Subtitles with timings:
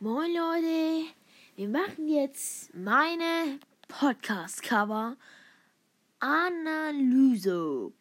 [0.00, 1.06] Moin Leute,
[1.54, 5.16] wir machen jetzt meine Podcast-Cover
[6.18, 7.92] Analyse.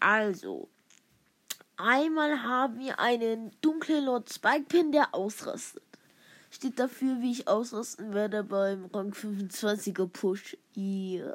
[0.00, 0.68] Also,
[1.76, 5.84] einmal haben wir einen dunklen Lord Spike Pin, der ausrastet.
[6.50, 10.56] Steht dafür, wie ich ausrasten werde beim Rang 25er Push.
[10.74, 11.32] Ja.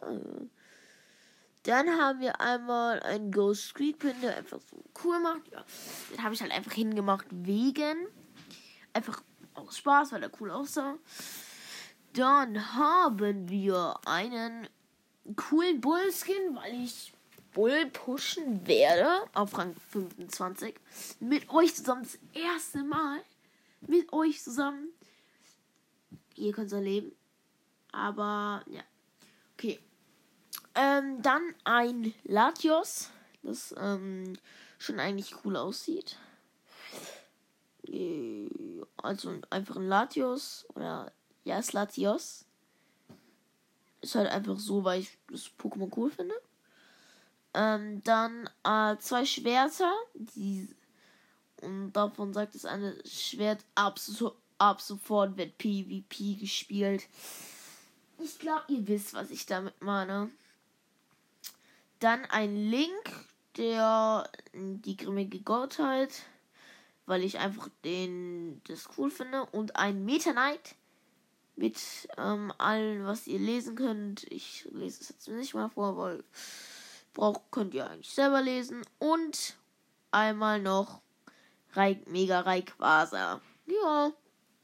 [1.64, 5.48] Dann haben wir einmal einen Ghost Street Pin, der einfach so cool macht.
[5.54, 5.64] Ja,
[6.12, 8.08] den habe ich halt einfach hingemacht wegen.
[9.72, 10.96] Spaß, weil er cool aussah.
[12.14, 14.68] Dann haben wir einen
[15.36, 17.14] coolen Bull-Skin, weil ich
[17.54, 20.76] Bull pushen werde auf Rang 25.
[21.20, 23.22] Mit euch zusammen das erste Mal.
[23.82, 24.90] Mit euch zusammen.
[26.36, 27.12] Ihr könnt es erleben.
[27.92, 28.82] Aber ja.
[29.54, 29.80] Okay.
[30.76, 33.10] Ähm, dann ein Latios,
[33.44, 34.38] das ähm,
[34.80, 36.18] schon eigentlich cool aussieht.
[37.88, 38.41] Äh,
[39.04, 41.12] also einfach ein Latios oder
[41.44, 42.46] ja, ist Latios.
[44.02, 46.36] Ist halt einfach so, weil ich das Pokémon cool finde.
[47.54, 50.68] Ähm, dann äh, zwei Schwerter, die
[51.62, 57.08] und davon sagt es eine Schwert ab, so, ab sofort wird PvP gespielt.
[58.18, 60.30] Ich glaube, ihr wisst, was ich damit meine.
[62.00, 63.28] Dann ein Link,
[63.58, 66.24] der die grimmige Gottheit,
[67.12, 69.46] weil ich einfach den das cool finde.
[69.48, 70.76] Und ein Meta Knight
[71.58, 71.78] mit
[72.18, 74.24] ähm, allem, was ihr lesen könnt.
[74.32, 76.24] Ich lese es jetzt nicht mal vor, weil
[77.12, 78.82] braucht könnt ihr eigentlich selber lesen.
[78.98, 79.58] Und
[80.12, 81.02] einmal noch
[81.74, 83.42] Reik, Mega Rayquaza.
[83.66, 84.14] Ja,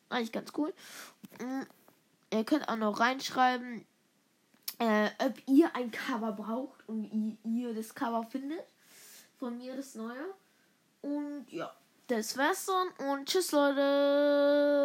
[0.08, 0.74] eigentlich ganz cool.
[1.42, 1.66] Mhm.
[2.32, 3.86] Ihr könnt auch noch reinschreiben,
[4.80, 8.64] äh, ob ihr ein Cover braucht und ihr, ihr das Cover findet.
[9.38, 10.34] Von mir das neue.
[12.08, 14.78] Das war's dann und tschüss Leute.